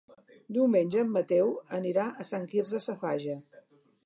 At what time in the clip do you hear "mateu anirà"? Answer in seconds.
1.17-2.07